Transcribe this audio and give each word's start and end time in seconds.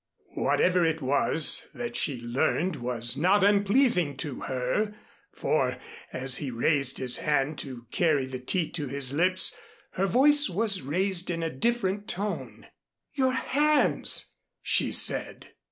Whatever 0.33 0.83
it 0.83 0.99
was 0.99 1.67
that 1.75 1.95
she 1.95 2.19
learned 2.19 2.77
was 2.77 3.15
not 3.15 3.43
unpleasing 3.43 4.17
to 4.17 4.39
her, 4.39 4.95
for, 5.31 5.77
as 6.11 6.37
he 6.37 6.49
raised 6.49 6.97
his 6.97 7.17
hand 7.17 7.59
to 7.59 7.85
carry 7.91 8.25
the 8.25 8.39
tea 8.39 8.67
to 8.71 8.87
his 8.87 9.13
lips, 9.13 9.55
her 9.91 10.07
voice 10.07 10.49
was 10.49 10.81
raised 10.81 11.29
in 11.29 11.43
a 11.43 11.51
different 11.53 12.07
tone. 12.07 12.65
"Your 13.13 13.33
hands!" 13.33 14.33
she 14.63 14.91
said. 14.91 15.49